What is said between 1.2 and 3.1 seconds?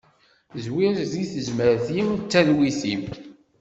tezmert-im d talwit-iw.